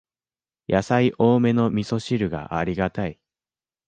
[0.65, 3.19] やさい多めのみそ汁がありがたい